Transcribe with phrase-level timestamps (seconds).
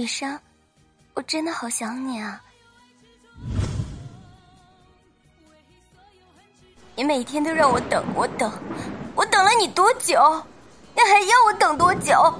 [0.00, 0.40] 雨生，
[1.12, 2.42] 我真的好想你啊！
[6.96, 8.50] 你每天都让我等，我等，
[9.14, 10.42] 我等了你多久？
[10.94, 12.34] 你还要我等多久？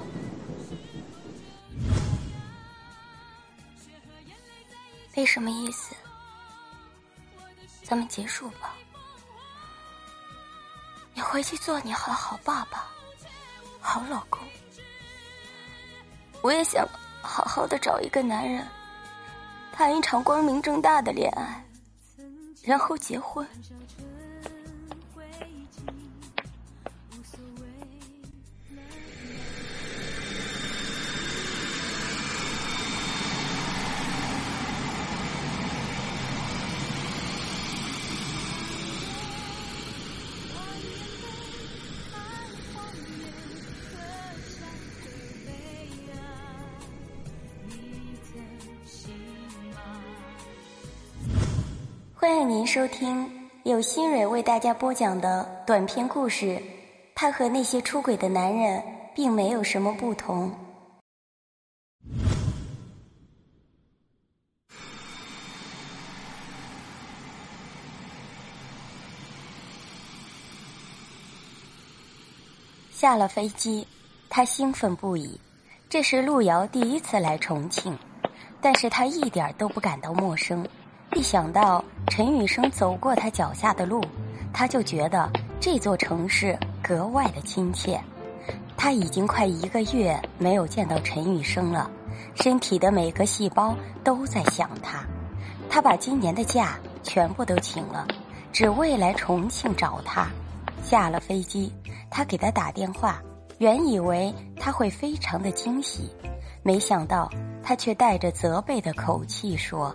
[5.15, 5.95] 没什么意思，
[7.85, 8.75] 咱们结束吧。
[11.13, 12.87] 你回去做你好好爸爸，
[13.83, 14.41] 好老公。
[16.41, 16.89] 我也想
[17.23, 18.67] 好好的找一个男人，
[19.73, 21.65] 谈一场光明正大的恋爱，
[22.63, 23.47] 然后结婚。
[52.51, 53.31] 您收听
[53.63, 56.47] 由新蕊为大家播讲的短篇故事
[57.15, 58.83] 《他和那些出轨的男人
[59.15, 60.51] 并没有什么不同》。
[72.91, 73.87] 下了飞机，
[74.29, 75.41] 他兴奋不已。
[75.89, 77.97] 这是路遥第一次来重庆，
[78.61, 80.67] 但是他一点都不感到陌生。
[81.17, 84.01] 一想到陈雨生走过他脚下的路，
[84.53, 88.01] 他就觉得这座城市格外的亲切。
[88.77, 91.91] 他已经快一个月没有见到陈雨生了，
[92.37, 95.05] 身体的每个细胞都在想他。
[95.69, 98.07] 他把今年的假全部都请了，
[98.53, 100.29] 只为来重庆找他。
[100.83, 101.73] 下了飞机，
[102.09, 103.21] 他给他打电话，
[103.59, 106.09] 原以为他会非常的惊喜，
[106.63, 107.29] 没想到
[107.63, 109.95] 他却带着责备的口气说。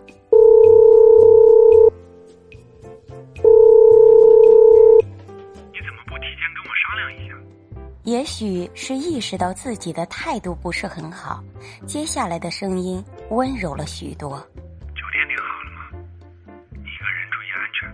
[8.05, 11.43] 也许是意识到自己的态度不是很好，
[11.87, 14.37] 接下来的声音温柔了许多。
[14.93, 15.89] 酒店订好了吗？
[16.69, 17.89] 你一个人注意安全，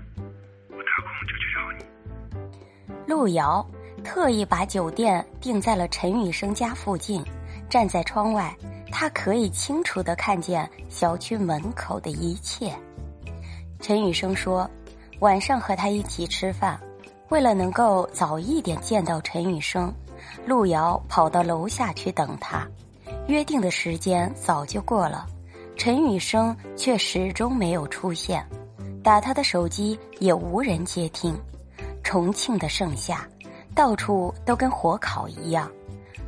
[0.69, 3.07] 我打空就去找你。
[3.07, 3.66] 路遥
[4.03, 7.23] 特意把酒店定在了陈雨生家附近，
[7.69, 8.53] 站在窗外，
[8.91, 12.78] 他可以清楚的看见小区门口的一切。
[13.79, 14.69] 陈雨生说，
[15.19, 16.78] 晚上和他一起吃饭。
[17.31, 19.92] 为了能够早一点见到陈雨生，
[20.46, 22.68] 路遥跑到楼下去等他。
[23.28, 25.25] 约定的时间早就过了，
[25.78, 28.46] 陈雨生却始终没有出现，
[29.02, 31.34] 打他的手机也无人接听。
[32.03, 33.25] 重庆的盛夏，
[33.74, 35.72] 到处都跟火烤一样。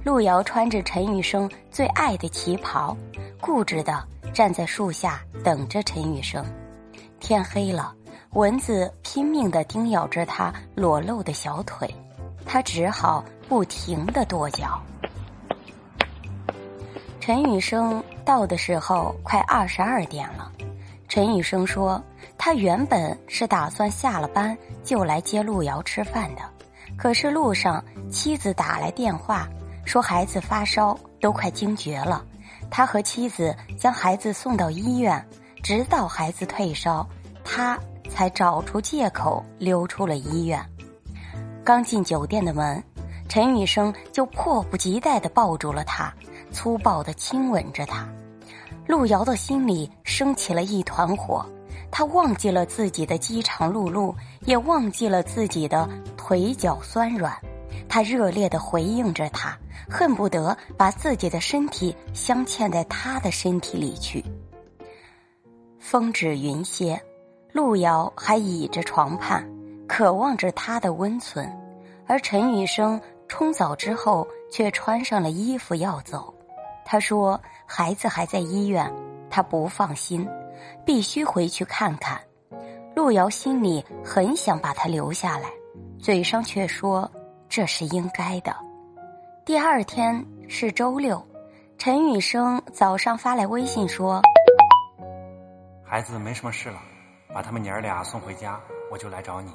[0.05, 2.95] 路遥穿着陈雨生最爱的旗袍，
[3.41, 4.01] 固执地
[4.33, 6.45] 站在树下等着陈雨生。
[7.19, 7.93] 天黑了。
[8.33, 11.87] 蚊子拼命的叮咬着他裸露的小腿，
[12.45, 14.81] 他只好不停的跺脚。
[17.19, 20.51] 陈雨生到的时候快二十二点了。
[21.07, 22.01] 陈雨生说，
[22.35, 26.41] 他原本是打算下了班就来接路遥吃饭的，
[26.97, 29.47] 可是路上妻子打来电话
[29.85, 32.25] 说孩子发烧，都快惊厥了。
[32.71, 35.23] 他和妻子将孩子送到医院，
[35.61, 37.07] 直到孩子退烧，
[37.45, 37.79] 他。
[38.13, 40.63] 才找出借口溜出了医院。
[41.63, 42.81] 刚进酒店的门，
[43.27, 46.13] 陈雨生就迫不及待地抱住了他，
[46.51, 48.07] 粗暴地亲吻着他。
[48.85, 51.43] 路遥的心里升起了一团火，
[51.89, 57.35] 他忘记了自己的饥肠辘辘，也忘记了自己的腿脚酸软。
[57.89, 59.57] 他热烈地回应着他，
[59.89, 64.23] 恨不得把自己的身体镶嵌在他的身体里去。
[65.79, 67.01] 风止云歇。
[67.53, 69.47] 路遥还倚着床畔，
[69.87, 71.47] 渴望着他的温存，
[72.07, 76.33] 而陈雨生冲澡之后却穿上了衣服要走。
[76.83, 78.91] 他说：“孩子还在医院，
[79.29, 80.27] 他不放心，
[80.83, 82.19] 必须回去看看。”
[82.95, 85.49] 路遥心里很想把他留下来，
[85.99, 87.09] 嘴上却说
[87.47, 88.55] 这是应该的。
[89.45, 91.23] 第二天是周六，
[91.77, 94.19] 陈雨生早上发来微信说
[95.85, 96.81] ：“孩子没什么事了。”
[97.33, 98.59] 把他们娘儿俩送回家，
[98.91, 99.51] 我就来找你。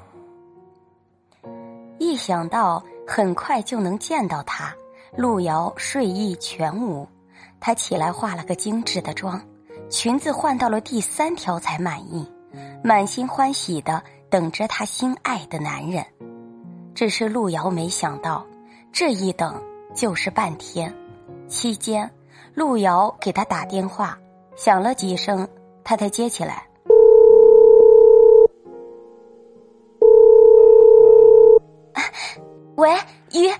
[1.97, 4.75] 一想到很快就能见到他，
[5.15, 7.07] 路遥睡意全无。
[7.59, 9.41] 他起来化了个精致的妆，
[9.89, 12.29] 裙子换到了第三条才满意，
[12.83, 16.05] 满心欢喜的等着他心爱的男人。
[16.95, 18.45] 只是路遥没想到，
[18.93, 19.61] 这一等
[19.93, 20.93] 就是半天。
[21.49, 22.09] 期间，
[22.53, 24.17] 路遥给他打电话，
[24.55, 25.47] 响了几声，
[25.83, 26.68] 他才接起来。
[32.79, 32.89] 喂，
[33.33, 33.51] 鱼。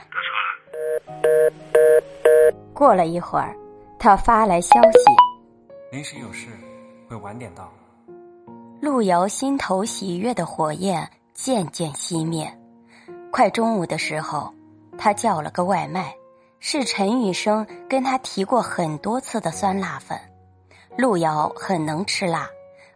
[2.73, 3.53] 过了一会儿，
[3.99, 4.99] 他发来消息：
[5.91, 6.47] 临时有事，
[7.09, 7.69] 会晚点到。
[8.79, 12.49] 路遥心头喜悦的火焰渐渐熄灭。
[13.29, 14.53] 快中午的时候，
[14.97, 16.15] 他叫了个外卖，
[16.61, 20.17] 是陈雨生跟他提过很多次的酸辣粉。
[20.95, 22.47] 路遥很能吃辣，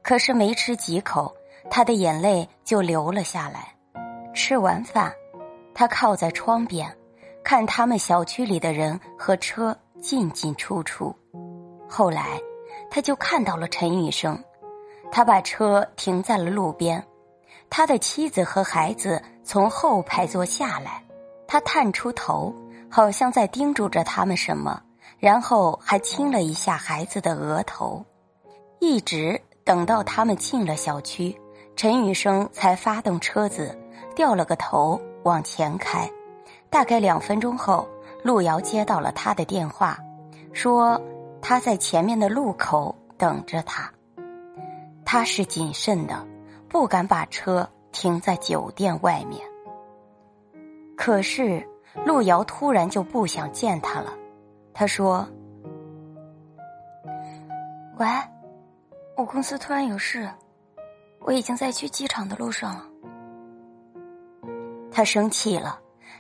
[0.02, 1.36] 可是没吃几口，
[1.70, 3.76] 他的眼泪就流了下来。
[4.34, 5.14] 吃完饭。
[5.74, 6.96] 他靠在窗边，
[7.44, 11.16] 看他们小区里的人和车进进出出。
[11.90, 12.40] 后来，
[12.90, 14.38] 他就看到了陈雨生，
[15.12, 17.04] 他把车停在了路边，
[17.70, 21.04] 他的妻子和孩子从后排座下来，
[21.48, 22.54] 他探出头，
[22.90, 24.82] 好像在叮嘱着他们什么，
[25.20, 28.04] 然后还亲了一下孩子的额头。
[28.80, 31.36] 一直等到他们进了小区，
[31.76, 33.78] 陈雨生才发动车子，
[34.16, 35.00] 掉了个头。
[35.24, 36.10] 往前开，
[36.70, 37.88] 大概两分钟后，
[38.24, 39.98] 路遥接到了他的电话，
[40.54, 41.02] 说
[41.42, 43.92] 他在前面的路口等着他。
[45.06, 46.26] 他是谨慎的，
[46.68, 49.42] 不敢把车停在酒店外面。
[50.96, 51.64] 可是
[52.06, 54.14] 路遥突然就不想见他了，
[54.74, 55.28] 他说
[57.98, 58.08] ：“喂，
[59.16, 60.28] 我公司突然有事，
[61.20, 62.88] 我已经在去机场的路上了。”
[64.94, 65.80] 他生气了，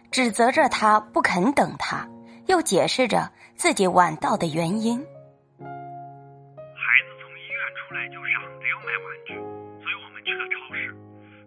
[0.10, 2.10] 指责着他不肯等他，
[2.48, 4.98] 又解释着自己晚到的原因。
[4.98, 9.38] 孩子从医院出来就嚷着要买玩具，
[9.78, 10.90] 所以我们去了超市，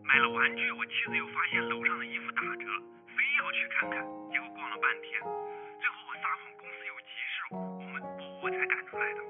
[0.07, 0.71] 买了玩具。
[0.79, 2.65] 我妻子又发现楼上的衣服打折，
[3.11, 3.99] 非要去看看。
[4.31, 5.19] 结果逛了半天，
[5.83, 7.99] 最后我撒谎公司有急事，我们
[8.41, 9.21] 我才赶出来的。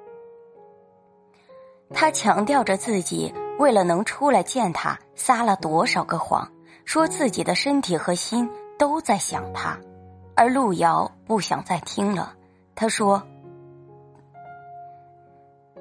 [1.95, 6.47] 他强调着自己为了能出来见他，撒了多少个谎。
[6.87, 8.49] 说自己的身体和心
[8.79, 9.77] 都在想他，
[10.37, 12.33] 而路遥不想再听了。
[12.77, 13.21] 他说：“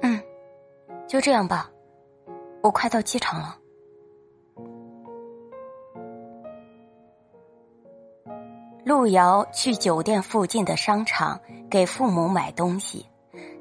[0.02, 0.20] 嗯，
[1.06, 1.70] 就这样吧，
[2.60, 3.56] 我快到机场了。”
[8.84, 13.06] 路遥去酒店附近的商场给父母买东西，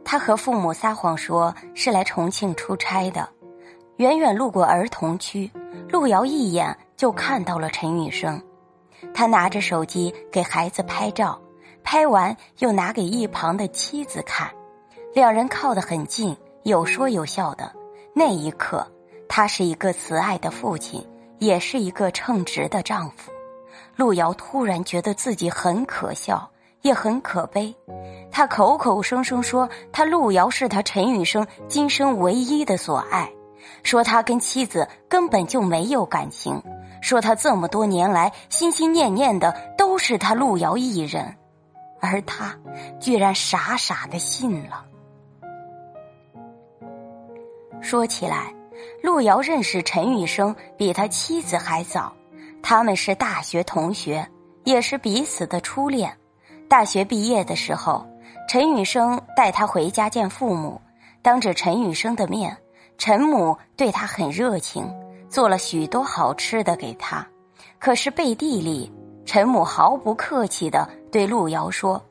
[0.03, 3.30] 他和父母撒谎说是来重庆出差的。
[3.98, 5.50] 远远路过儿童区，
[5.88, 6.75] 路遥一眼。
[6.97, 8.42] 就看到了陈雨生，
[9.13, 11.39] 他拿着手机给孩子拍照，
[11.83, 14.50] 拍完又拿给一旁的妻子看，
[15.13, 17.74] 两人靠得很近，有说有笑的。
[18.13, 18.88] 那一刻，
[19.27, 21.06] 他是一个慈爱的父亲，
[21.38, 23.31] 也是一个称职的丈夫。
[23.98, 26.50] 路遥突然觉得自己很可笑，
[26.81, 27.75] 也很可悲。
[28.31, 33.31] 他口口声声说他路遥是他陈雨生今生唯一的所爱，
[33.83, 36.62] 说他跟妻子根本就没有感情。
[37.05, 41.35] 说他这么多年来心心念念的都是他路遥一人，
[41.99, 42.57] 而他
[42.99, 44.83] 居然傻傻的信了。
[47.79, 48.51] 说起来，
[49.03, 52.11] 路遥认识陈雨生比他妻子还早，
[52.63, 54.27] 他们是大学同学，
[54.63, 56.12] 也是彼此的初恋。
[56.67, 58.03] 大学毕业的时候，
[58.50, 60.81] 陈雨生带他回家见父母，
[61.21, 62.57] 当着陈雨生的面，
[62.97, 64.91] 陈母对他很热情。
[65.36, 67.27] 做了许多好吃的给他，
[67.77, 68.89] 可是背地里，
[69.25, 72.01] 陈母毫不客气的对路遥说：“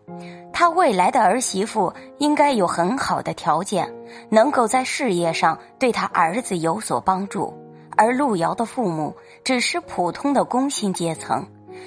[0.52, 3.90] 他未来的儿媳妇应该有很好的条件，
[4.28, 7.50] 能够在事业上对他儿子有所帮助。
[7.96, 11.42] 而路遥的父母只是普通的工薪阶层，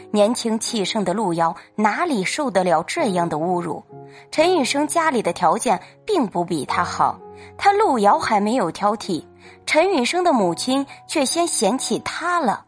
[0.09, 3.83] 年轻气盛的路遥哪里受得了这样的侮辱？
[4.31, 7.19] 陈玉生家里的条件并不比他好，
[7.59, 9.23] 他路遥还没有挑剔。”
[9.65, 12.65] 陈雨生的母亲却先嫌弃他了，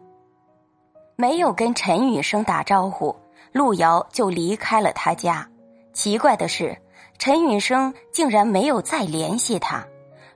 [1.15, 3.15] 没有跟陈雨生打招呼，
[3.51, 5.47] 路遥就离开了他家。
[5.93, 6.77] 奇怪的是，
[7.17, 9.85] 陈雨生竟然没有再联系他。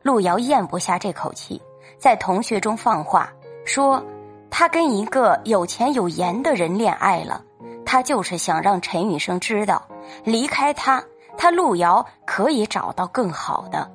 [0.02, 1.62] 路遥咽不下这口气，
[1.98, 3.32] 在同学中放话
[3.66, 4.04] 说，
[4.50, 7.44] 他跟一个有钱有颜的人恋爱了。
[7.86, 9.86] 他就是想让陈雨生知道，
[10.24, 11.04] 离开他，
[11.38, 13.90] 他路遥可以找到更好的。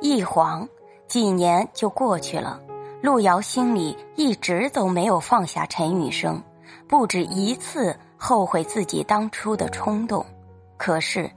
[0.00, 0.66] 一晃。
[1.10, 2.60] 几年就过去了，
[3.02, 6.40] 路遥心里一直都没有放下陈雨生，
[6.86, 10.24] 不止一次后悔自己当初的冲动。
[10.76, 11.28] 可是，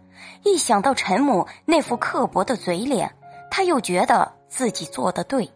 [0.44, 3.12] 一想到陈母那副刻薄的嘴脸，
[3.50, 5.50] 他又觉得自己做的对。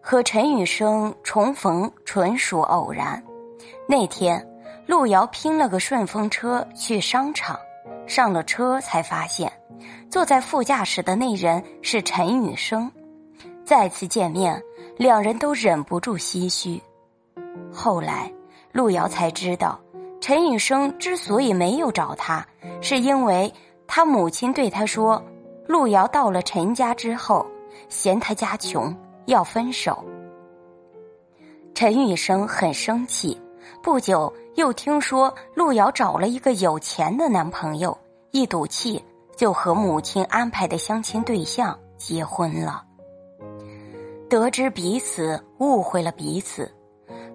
[0.00, 3.20] 和陈雨生重逢纯属偶然。
[3.88, 4.48] 那天，
[4.86, 7.58] 路遥拼了个顺风车去商场，
[8.06, 9.52] 上了车才发现，
[10.08, 12.88] 坐在副驾驶的那人是陈雨生。
[13.66, 14.62] 再次见面，
[14.96, 16.80] 两人都忍不住唏嘘。
[17.72, 18.32] 后来，
[18.70, 19.80] 路遥才知道，
[20.20, 22.46] 陈雨生之所以没有找他，
[22.80, 23.52] 是因为
[23.88, 25.20] 他母亲对他说
[25.66, 27.44] ：“路遥到了陈家之后，
[27.88, 30.04] 嫌他家穷，要分手。”
[31.74, 33.36] 陈雨生很生气。
[33.82, 37.98] 不久，又听说路遥找了一个有钱的男朋友，
[38.30, 39.04] 一赌气
[39.36, 42.85] 就和母亲安排的相亲对象结婚了。
[44.28, 46.70] 得知彼此误会了彼此，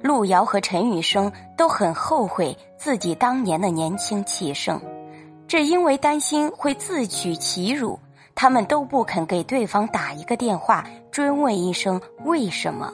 [0.01, 4.79] 路遥和陈雨生都很后悔自己当年的年轻气盛，
[5.47, 7.97] 只因为担心会自取其辱，
[8.35, 12.93] 他们都不肯给对方打一个电话，追问一声为什么。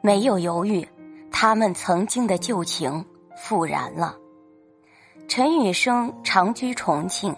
[0.00, 0.86] 没有犹豫，
[1.32, 3.04] 他们曾经的旧情
[3.36, 4.16] 复燃了。
[5.26, 7.34] 陈雨生长居重庆，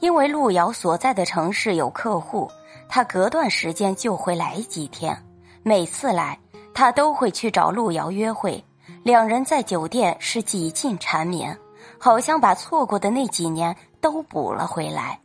[0.00, 2.50] 因为路遥所在的城市有客户，
[2.88, 5.16] 他隔段时间就会来几天。
[5.62, 6.38] 每次来，
[6.72, 8.64] 他都会去找路遥约会，
[9.02, 11.56] 两人在酒店是几近缠绵，
[11.98, 15.18] 好像把错过的那几年都补了回来。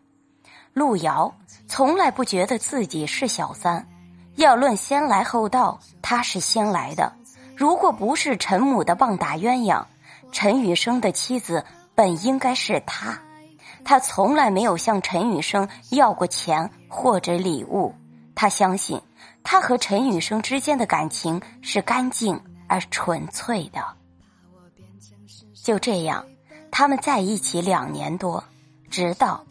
[0.73, 1.33] 路遥
[1.67, 3.87] 从来不觉得自己是小三。
[4.35, 7.13] 要论先来后到，他是先来的。
[7.55, 9.85] 如果不是陈母的棒打鸳鸯，
[10.31, 13.15] 陈雨生的妻子本应该是他。
[13.85, 17.93] 他从来没有向陈雨生要过钱或者礼物。
[18.35, 18.99] 他相信，
[19.43, 23.81] 他和陈雨生之间的感情是干净而纯粹的。
[25.53, 26.25] 就这样，
[26.71, 28.43] 他们在一起两年多，
[28.89, 29.43] 直到。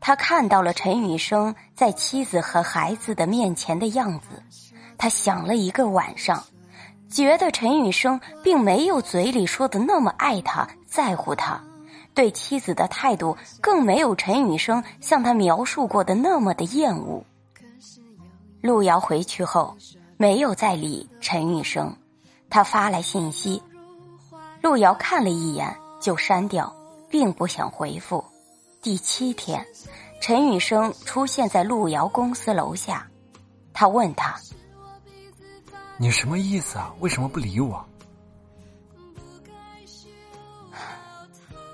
[0.00, 4.42] 他看到了陈雨生在妻子和孩子的面前的样子，
[4.96, 6.42] 他想了一个晚上，
[7.10, 11.62] 觉得陈雨生并没有嘴里说的那么爱他、在乎他，
[12.14, 17.24] 对妻子的态度更没有陈雨生向他描述过的那么的厌恶。
[18.60, 19.76] 路遥回去后
[20.16, 21.94] 没有再理陈雨生，
[22.50, 23.62] 他发来信息，
[24.60, 26.74] 路遥看了一眼就删掉，
[27.08, 28.22] 并不想回复。
[28.82, 29.66] 第七天，
[30.20, 33.06] 陈雨生出现在路遥公司楼下。
[33.72, 34.38] 他问他
[35.96, 36.92] ：“你什么意思啊？
[37.00, 37.82] 为什么不理我？”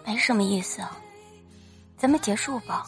[0.07, 0.81] 没什么意思，
[1.99, 2.87] 咱们结束吧。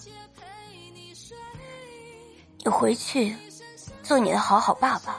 [2.58, 3.34] 你回去
[4.02, 5.18] 做你的好好爸爸，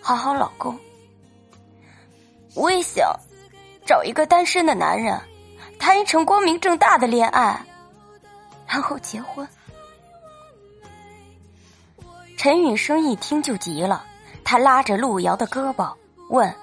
[0.00, 0.78] 好好老公。
[2.54, 3.12] 我也想
[3.84, 5.20] 找一个单身的男人，
[5.76, 7.60] 谈一场光明正大的恋爱。
[8.68, 9.46] 然后结婚。
[12.36, 14.04] 陈雨生一听就急了，
[14.44, 15.92] 他拉着路遥的胳膊
[16.30, 16.54] 问：“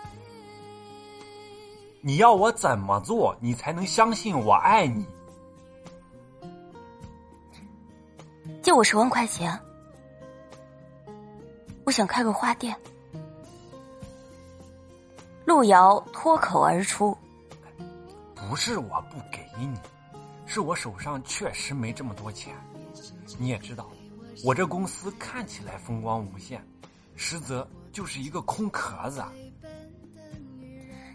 [2.01, 5.05] 你要我怎么做，你才能相信我爱你？”
[8.61, 9.57] 借我十万块钱，
[11.85, 12.75] 我想开个花店。
[15.45, 17.17] 路遥脱口而出
[18.35, 19.77] ：“不是我不给你。”
[20.45, 22.53] 是我手上确实没这么多钱，
[23.37, 23.89] 你也知道，
[24.43, 26.61] 我这公司看起来风光无限，
[27.15, 29.23] 实则就是一个空壳子。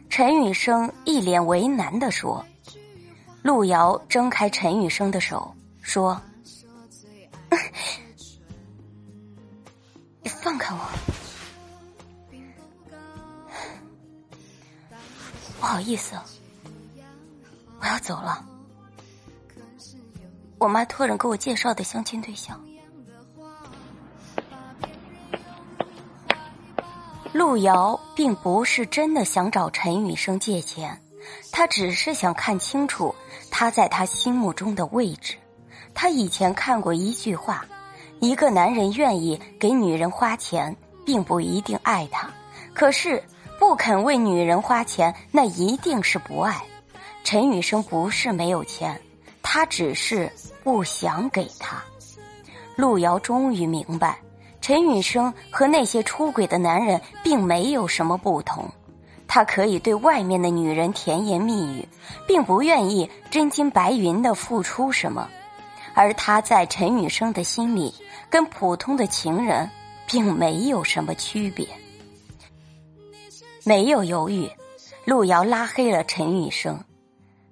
[0.09, 2.45] 陈雨生一脸为难的说
[3.43, 6.21] ：“路遥挣开陈雨生的手，说
[10.23, 10.81] ：‘你放开我，
[15.61, 16.17] 不好意思，
[17.81, 18.43] 我要走了。’”
[20.59, 22.59] 我妈托人给我介绍的相亲对象，
[27.37, 30.99] 路遥并不是真的想找陈雨生借钱，
[31.53, 33.15] 他只是想看清楚
[33.51, 35.35] 他在他心目中的位置。
[35.93, 37.67] 他以前看过一句话：
[38.21, 40.75] 一个男人愿意给女人花钱，
[41.05, 42.27] 并不一定爱她；
[42.73, 43.23] 可是
[43.59, 46.65] 不肯为女人花钱，那一定是不爱。
[47.23, 48.99] 陈雨生不是没有钱。
[49.43, 50.33] 他只是
[50.65, 51.85] 不想给他。
[52.77, 54.19] 路遥终于明白，
[54.67, 58.69] 陈雨生和那些出轨的男人并没有什么不同。
[59.29, 61.89] 他可以对外面的女人甜言蜜语，
[62.27, 65.29] 并不愿意真金白银的付出什么。
[65.95, 67.95] 而他在陈雨生的心里，
[68.29, 69.71] 跟普通的情人
[70.05, 71.69] 并没有什么区别。
[73.63, 74.51] 没有犹豫，
[75.05, 76.77] 路遥拉黑了陈雨生，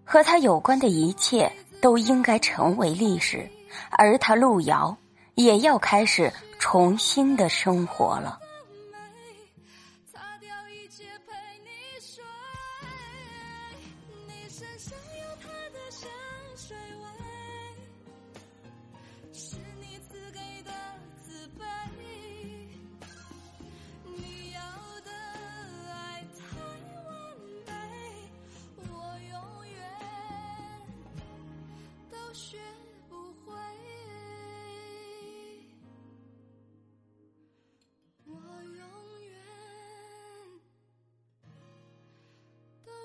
[0.03, 1.49] 和他有关的一切。
[1.81, 3.49] 都应该成为历史，
[3.91, 4.97] 而他路遥
[5.35, 6.33] 也要开始
[6.67, 8.39] 重新的生活了。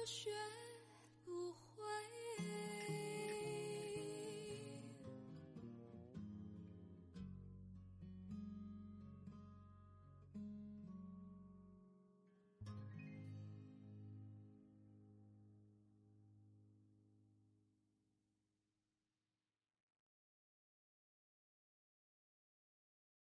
[0.10, 0.59] 雪。